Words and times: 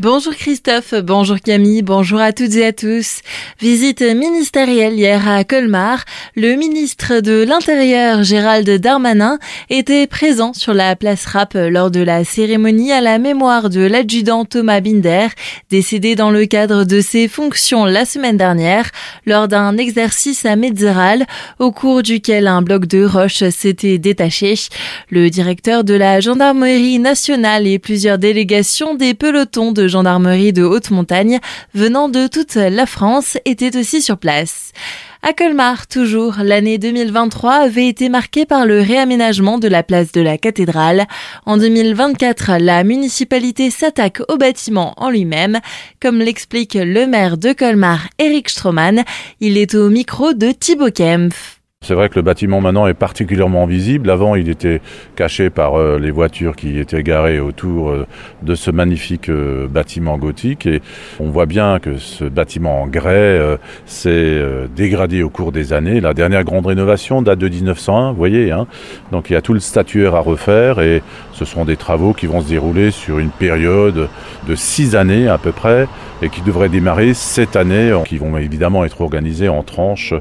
Bonjour 0.00 0.32
Christophe, 0.32 0.94
bonjour 1.02 1.40
Camille, 1.40 1.82
bonjour 1.82 2.20
à 2.20 2.32
toutes 2.32 2.54
et 2.54 2.66
à 2.66 2.72
tous. 2.72 3.18
Visite 3.60 4.00
ministérielle 4.00 4.94
hier 4.94 5.28
à 5.28 5.42
Colmar. 5.42 6.04
Le 6.36 6.54
ministre 6.54 7.18
de 7.18 7.42
l'Intérieur 7.42 8.22
Gérald 8.22 8.70
Darmanin 8.70 9.40
était 9.70 10.06
présent 10.06 10.52
sur 10.52 10.72
la 10.72 10.94
place 10.94 11.26
Rap 11.26 11.54
lors 11.56 11.90
de 11.90 11.98
la 11.98 12.22
cérémonie 12.22 12.92
à 12.92 13.00
la 13.00 13.18
mémoire 13.18 13.70
de 13.70 13.80
l'adjudant 13.80 14.44
Thomas 14.44 14.80
Binder, 14.80 15.26
décédé 15.68 16.14
dans 16.14 16.30
le 16.30 16.46
cadre 16.46 16.84
de 16.84 17.00
ses 17.00 17.26
fonctions 17.26 17.84
la 17.84 18.04
semaine 18.04 18.36
dernière 18.36 18.92
lors 19.26 19.48
d'un 19.48 19.76
exercice 19.78 20.44
à 20.44 20.54
Metzeral 20.54 21.26
au 21.58 21.72
cours 21.72 22.04
duquel 22.04 22.46
un 22.46 22.62
bloc 22.62 22.86
de 22.86 23.04
roches 23.04 23.48
s'était 23.48 23.98
détaché. 23.98 24.54
Le 25.10 25.28
directeur 25.28 25.82
de 25.82 25.94
la 25.94 26.20
gendarmerie 26.20 27.00
nationale 27.00 27.66
et 27.66 27.80
plusieurs 27.80 28.18
délégations 28.18 28.94
des 28.94 29.14
pelotons 29.14 29.72
de 29.72 29.87
gendarmerie 29.88 30.52
de 30.52 30.62
haute 30.62 30.90
montagne 30.90 31.40
venant 31.74 32.08
de 32.08 32.26
toute 32.26 32.54
la 32.54 32.86
France 32.86 33.38
étaient 33.44 33.76
aussi 33.76 34.02
sur 34.02 34.18
place. 34.18 34.72
À 35.22 35.32
Colmar, 35.32 35.88
toujours, 35.88 36.36
l'année 36.44 36.78
2023 36.78 37.54
avait 37.54 37.88
été 37.88 38.08
marquée 38.08 38.46
par 38.46 38.66
le 38.66 38.80
réaménagement 38.80 39.58
de 39.58 39.66
la 39.66 39.82
place 39.82 40.12
de 40.12 40.20
la 40.20 40.38
cathédrale. 40.38 41.06
En 41.44 41.56
2024, 41.56 42.52
la 42.60 42.84
municipalité 42.84 43.70
s'attaque 43.70 44.20
au 44.28 44.36
bâtiment 44.36 44.94
en 44.96 45.10
lui-même. 45.10 45.58
Comme 46.00 46.20
l'explique 46.20 46.74
le 46.74 47.06
maire 47.08 47.36
de 47.36 47.52
Colmar, 47.52 48.06
Eric 48.20 48.48
Stroman, 48.48 49.02
il 49.40 49.58
est 49.58 49.74
au 49.74 49.90
micro 49.90 50.34
de 50.34 50.52
Thibaut 50.52 50.92
Kempf. 50.92 51.57
C'est 51.88 51.94
vrai 51.94 52.08
que 52.08 52.16
le 52.16 52.22
bâtiment 52.22 52.60
maintenant 52.60 52.88
est 52.88 52.92
particulièrement 52.92 53.64
visible. 53.64 54.10
Avant, 54.10 54.34
il 54.34 54.48
était 54.48 54.80
caché 55.14 55.48
par 55.48 55.76
euh, 55.76 55.96
les 55.96 56.10
voitures 56.10 56.56
qui 56.56 56.76
étaient 56.76 57.04
garées 57.04 57.38
autour 57.38 57.90
euh, 57.90 58.04
de 58.42 58.56
ce 58.56 58.72
magnifique 58.72 59.30
euh, 59.30 59.68
bâtiment 59.68 60.18
gothique. 60.18 60.66
Et 60.66 60.82
on 61.20 61.30
voit 61.30 61.46
bien 61.46 61.78
que 61.78 61.96
ce 61.96 62.24
bâtiment 62.24 62.82
en 62.82 62.88
grès 62.88 63.58
s'est 63.86 64.42
dégradé 64.74 65.22
au 65.22 65.30
cours 65.30 65.52
des 65.52 65.72
années. 65.72 66.00
La 66.00 66.14
dernière 66.14 66.42
grande 66.42 66.66
rénovation 66.66 67.22
date 67.22 67.38
de 67.38 67.48
1901, 67.48 68.10
vous 68.10 68.16
voyez. 68.16 68.50
Hein 68.50 68.66
Donc 69.12 69.30
il 69.30 69.34
y 69.34 69.36
a 69.36 69.40
tout 69.40 69.54
le 69.54 69.60
statuaire 69.60 70.16
à 70.16 70.20
refaire 70.20 70.80
et 70.80 71.00
ce 71.32 71.44
sont 71.44 71.64
des 71.64 71.76
travaux 71.76 72.12
qui 72.12 72.26
vont 72.26 72.40
se 72.40 72.48
dérouler 72.48 72.90
sur 72.90 73.20
une 73.20 73.30
période 73.30 74.08
de 74.48 74.54
six 74.56 74.96
années 74.96 75.28
à 75.28 75.38
peu 75.38 75.52
près 75.52 75.86
et 76.20 76.28
qui 76.28 76.40
devraient 76.42 76.68
démarrer 76.68 77.14
cette 77.14 77.54
année, 77.54 77.96
qui 78.04 78.18
vont 78.18 78.36
évidemment 78.36 78.84
être 78.84 79.00
organisés 79.00 79.48
en 79.48 79.62
tranches 79.62 80.14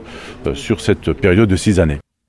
sur 0.54 0.80
cette 0.80 1.12
période 1.14 1.47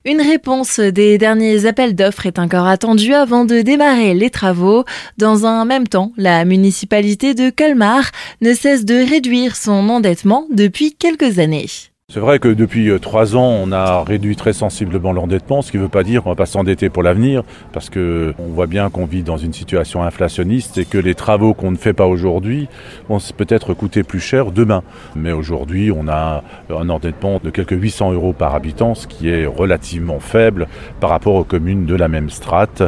Une 0.05 0.21
réponse 0.21 0.79
des 0.79 1.17
derniers 1.17 1.65
appels 1.65 1.93
d'offres 1.93 2.25
est 2.25 2.39
encore 2.39 2.67
attendue 2.67 3.13
avant 3.13 3.43
de 3.43 3.61
démarrer 3.61 4.13
les 4.13 4.29
travaux. 4.29 4.85
Dans 5.17 5.45
un 5.45 5.65
même 5.65 5.89
temps, 5.89 6.13
la 6.15 6.45
municipalité 6.45 7.33
de 7.33 7.49
Colmar 7.49 8.11
ne 8.41 8.53
cesse 8.53 8.85
de 8.85 8.95
réduire 8.95 9.57
son 9.57 9.89
endettement 9.89 10.47
depuis 10.51 10.95
quelques 10.95 11.37
années. 11.37 11.67
C'est 12.11 12.19
vrai 12.19 12.39
que 12.39 12.47
depuis 12.47 12.89
euh, 12.89 12.97
trois 12.97 13.35
ans, 13.35 13.59
on 13.63 13.71
a 13.71 14.03
réduit 14.03 14.35
très 14.35 14.51
sensiblement 14.51 15.13
l'endettement, 15.13 15.61
ce 15.61 15.69
qui 15.69 15.77
ne 15.77 15.83
veut 15.83 15.89
pas 15.89 16.01
dire 16.01 16.23
qu'on 16.23 16.29
va 16.29 16.35
pas 16.35 16.47
s'endetter 16.47 16.89
pour 16.89 17.03
l'avenir, 17.03 17.43
parce 17.71 17.91
que 17.91 18.33
on 18.39 18.47
voit 18.47 18.65
bien 18.65 18.89
qu'on 18.89 19.05
vit 19.05 19.21
dans 19.21 19.37
une 19.37 19.53
situation 19.53 20.01
inflationniste 20.01 20.79
et 20.79 20.85
que 20.85 20.97
les 20.97 21.13
travaux 21.13 21.53
qu'on 21.53 21.69
ne 21.69 21.77
fait 21.77 21.93
pas 21.93 22.07
aujourd'hui 22.07 22.67
vont 23.09 23.19
peut-être 23.37 23.75
coûter 23.75 24.01
plus 24.01 24.19
cher 24.19 24.51
demain. 24.51 24.81
Mais 25.15 25.33
aujourd'hui, 25.33 25.91
on 25.91 26.07
a 26.07 26.43
un 26.71 26.89
endettement 26.89 27.39
de 27.43 27.51
quelques 27.51 27.79
800 27.79 28.13
euros 28.13 28.33
par 28.33 28.55
habitant, 28.55 28.95
ce 28.95 29.05
qui 29.05 29.29
est 29.29 29.45
relativement 29.45 30.19
faible 30.19 30.67
par 30.99 31.11
rapport 31.11 31.35
aux 31.35 31.43
communes 31.43 31.85
de 31.85 31.93
la 31.93 32.07
même 32.07 32.31
strate, 32.31 32.81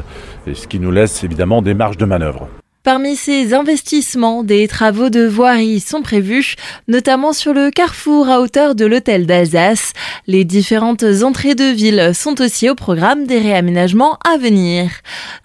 et 0.48 0.56
ce 0.56 0.68
qui 0.68 0.80
nous 0.80 0.92
laisse 0.92 1.24
évidemment 1.24 1.62
des 1.62 1.76
marges 1.76 1.98
de 1.98 2.06
manœuvre. 2.06 2.48
Parmi 2.84 3.16
ces 3.16 3.54
investissements, 3.54 4.44
des 4.44 4.68
travaux 4.68 5.12
de 5.12 5.24
voirie 5.24 5.80
sont 5.80 6.02
prévus, 6.02 6.56
notamment 6.88 7.32
sur 7.32 7.54
le 7.54 7.70
carrefour 7.70 8.28
à 8.28 8.42
hauteur 8.42 8.74
de 8.74 8.86
l'hôtel 8.86 9.28
d'Alsace. 9.28 9.94
Les 10.26 10.46
différentes 10.46 11.04
entrées 11.22 11.54
de 11.54 11.66
ville 11.66 12.10
sont 12.16 12.42
aussi 12.42 12.72
au 12.72 12.74
programme 12.74 13.28
des 13.28 13.38
réaménagements 13.38 14.18
à 14.28 14.40
venir. 14.40 14.90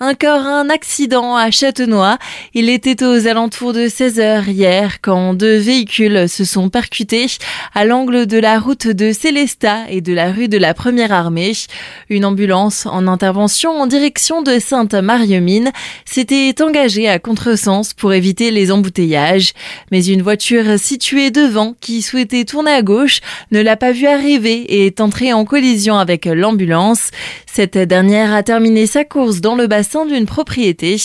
Encore 0.00 0.46
un 0.46 0.70
accident 0.70 1.36
à 1.36 1.50
Châtenois. 1.50 2.16
Il 2.54 2.70
était 2.70 3.04
aux 3.04 3.26
alentours 3.26 3.74
de 3.74 3.86
16 3.86 4.18
heures 4.18 4.48
hier 4.48 5.02
quand 5.02 5.34
deux 5.34 5.58
véhicules 5.58 6.30
se 6.30 6.46
sont 6.46 6.70
percutés 6.70 7.26
à 7.74 7.84
l'angle 7.84 8.26
de 8.26 8.38
la 8.38 8.58
route 8.58 8.86
de 8.86 9.12
Célestat 9.12 9.90
et 9.90 10.00
de 10.00 10.14
la 10.14 10.32
rue 10.32 10.48
de 10.48 10.56
la 10.56 10.72
Première 10.72 11.12
Armée. 11.12 11.52
Une 12.08 12.24
ambulance 12.24 12.86
en 12.86 13.06
intervention 13.06 13.72
en 13.72 13.86
direction 13.86 14.40
de 14.40 14.58
Sainte-Mariemine 14.58 15.70
s'était 16.06 16.54
engagée 16.62 17.10
à 17.10 17.18
contresens 17.26 17.92
pour 17.92 18.12
éviter 18.12 18.52
les 18.52 18.70
embouteillages. 18.70 19.52
Mais 19.90 20.06
une 20.06 20.22
voiture 20.22 20.78
située 20.78 21.32
devant 21.32 21.74
qui 21.80 22.00
souhaitait 22.00 22.44
tourner 22.44 22.70
à 22.70 22.82
gauche 22.82 23.20
ne 23.50 23.60
l'a 23.60 23.76
pas 23.76 23.90
vu 23.90 24.06
arriver 24.06 24.58
et 24.60 24.86
est 24.86 25.00
entrée 25.00 25.32
en 25.32 25.44
collision 25.44 25.98
avec 25.98 26.26
l'ambulance. 26.26 27.10
Cette 27.52 27.78
dernière 27.78 28.32
a 28.32 28.44
terminé 28.44 28.86
sa 28.86 29.04
course 29.04 29.40
dans 29.40 29.56
le 29.56 29.66
bassin 29.66 30.06
d'une 30.06 30.26
propriété. 30.26 30.96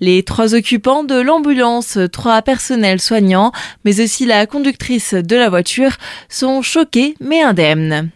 Les 0.00 0.22
trois 0.22 0.54
occupants 0.54 1.04
de 1.04 1.20
l'ambulance, 1.20 1.98
trois 2.10 2.40
personnels 2.40 3.00
soignants, 3.00 3.52
mais 3.84 4.00
aussi 4.00 4.24
la 4.24 4.46
conductrice 4.46 5.12
de 5.12 5.36
la 5.36 5.50
voiture 5.50 5.96
sont 6.30 6.62
choqués 6.62 7.16
mais 7.20 7.42
indemnes. 7.42 8.10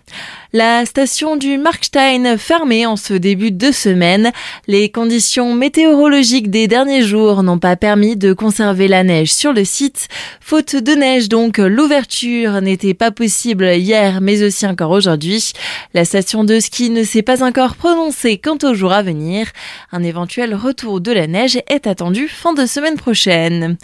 La 0.53 0.85
station 0.85 1.37
du 1.37 1.59
Markstein 1.59 2.37
fermée 2.37 2.85
en 2.85 2.97
ce 2.97 3.15
début 3.15 3.53
de 3.53 3.71
semaine. 3.71 4.33
Les 4.67 4.91
conditions 4.91 5.55
météorologiques 5.55 6.51
des 6.51 6.67
derniers 6.67 7.03
jours 7.03 7.45
n'ont 7.45 7.61
pas 7.61 7.77
permis 7.77 8.17
de 8.17 8.33
conserver 8.33 8.89
la 8.89 9.05
neige 9.05 9.33
sur 9.33 9.53
le 9.53 9.65
site. 9.65 10.09
Faute 10.41 10.75
de 10.75 10.93
neige 10.93 11.29
donc, 11.29 11.59
l'ouverture 11.59 12.61
n'était 12.63 12.95
pas 12.95 13.13
possible 13.13 13.65
hier 13.77 14.21
mais 14.21 14.43
aussi 14.43 14.67
encore 14.67 14.91
aujourd'hui. 14.91 15.53
La 15.95 16.05
station 16.05 16.43
de 16.43 16.59
ski 16.59 16.91
ne 16.91 17.05
s'est 17.05 17.23
pas 17.23 17.45
encore 17.45 17.77
prononcée 17.77 18.39
quant 18.39 18.59
au 18.65 18.75
jour 18.75 18.93
à 18.93 19.03
venir. 19.03 19.47
Un 19.93 20.03
éventuel 20.03 20.57
retour 20.57 21.01
de 21.01 21.13
la 21.13 21.29
neige 21.29 21.61
est 21.69 21.87
attendu 21.87 22.27
fin 22.27 22.55
de 22.55 22.67
semaine 22.67 22.97
prochaine. 22.97 23.77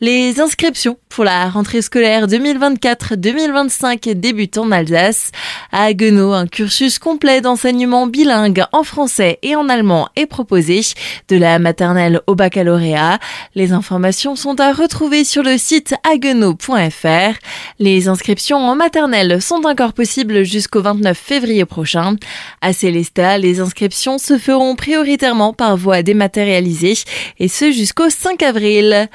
Les 0.00 0.40
inscriptions 0.40 0.98
pour 1.08 1.24
la 1.24 1.48
rentrée 1.48 1.80
scolaire 1.80 2.26
2024-2025 2.26 4.12
débutent 4.12 4.58
en 4.58 4.70
Alsace. 4.70 5.30
À 5.72 5.92
Guenot, 5.92 6.32
un 6.32 6.46
cursus 6.46 6.98
complet 6.98 7.40
d'enseignement 7.40 8.06
bilingue 8.06 8.64
en 8.72 8.82
français 8.82 9.38
et 9.42 9.56
en 9.56 9.68
allemand 9.68 10.08
est 10.16 10.26
proposé, 10.26 10.80
de 11.28 11.36
la 11.36 11.58
maternelle 11.58 12.20
au 12.26 12.34
baccalauréat. 12.34 13.18
Les 13.54 13.72
informations 13.72 14.36
sont 14.36 14.60
à 14.60 14.72
retrouver 14.72 15.24
sur 15.24 15.42
le 15.42 15.58
site 15.58 15.94
aguenot.fr. 16.04 17.38
Les 17.78 18.08
inscriptions 18.08 18.58
en 18.58 18.74
maternelle 18.74 19.42
sont 19.42 19.66
encore 19.66 19.92
possibles 19.92 20.44
jusqu'au 20.44 20.82
29 20.82 21.16
février 21.16 21.64
prochain. 21.64 22.16
À 22.60 22.72
Célestat, 22.72 23.38
les 23.38 23.60
inscriptions 23.60 24.18
se 24.18 24.38
feront 24.38 24.76
prioritairement 24.76 25.52
par 25.52 25.76
voie 25.76 26.02
dématérialisée 26.02 26.94
et 27.38 27.48
ce 27.48 27.72
jusqu'au 27.72 28.10
5 28.10 28.42
avril. 28.42 29.08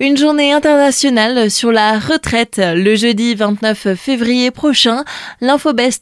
Une 0.00 0.16
journée 0.16 0.52
internationale 0.52 1.50
sur 1.50 1.72
la 1.72 1.98
retraite 1.98 2.60
le 2.60 2.96
jeudi 2.96 3.34
29 3.34 3.94
février 3.94 4.50
prochain. 4.50 5.04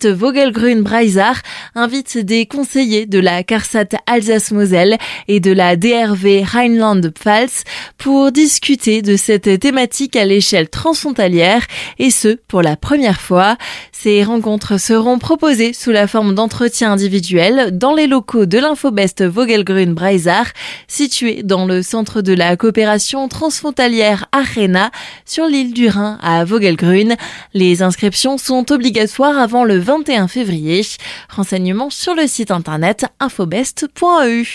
Vogelgrün 0.04 0.82
Breisach 0.82 1.38
invite 1.74 2.18
des 2.18 2.44
conseillers 2.44 3.06
de 3.06 3.18
la 3.18 3.42
CARSAT 3.42 3.96
Alsace-Moselle 4.06 4.98
et 5.28 5.40
de 5.40 5.52
la 5.52 5.76
DRV 5.76 6.42
Rhineland-Pfalz 6.44 7.64
pour 7.96 8.32
discuter 8.32 9.00
de 9.00 9.16
cette 9.16 9.58
thématique 9.58 10.16
à 10.16 10.24
l'échelle 10.24 10.68
transfrontalière 10.68 11.66
et 11.98 12.10
ce 12.10 12.36
pour 12.48 12.62
la 12.62 12.76
première 12.76 13.20
fois. 13.20 13.56
Ces 13.92 14.22
rencontres 14.22 14.78
seront 14.78 15.18
proposées 15.18 15.72
sous 15.72 15.90
la 15.90 16.06
forme 16.06 16.34
d'entretiens 16.34 16.92
individuels 16.92 17.76
dans 17.76 17.94
les 17.94 18.06
locaux 18.06 18.46
de 18.46 18.58
l'Infobest 18.58 19.24
Vogelgrün 19.24 19.94
Breisach 19.94 20.52
situé 20.86 21.42
dans 21.42 21.66
le 21.66 21.82
centre 21.82 22.20
de 22.20 22.34
la 22.34 22.56
coopération 22.56 23.28
transfrontalière 23.28 24.26
Arena 24.32 24.90
sur 25.24 25.46
l'île 25.46 25.72
du 25.72 25.88
Rhin 25.88 26.18
à 26.22 26.44
Vogelgrün. 26.44 27.16
Les 27.54 27.82
inscriptions 27.82 28.38
sont 28.38 28.70
obligatoires 28.72 29.38
avant 29.38 29.64
le 29.64 29.78
21 29.86 30.26
février. 30.26 30.82
Renseignements 31.30 31.90
sur 31.90 32.16
le 32.16 32.26
site 32.26 32.50
internet 32.50 33.06
infobest.eu. 33.20 34.44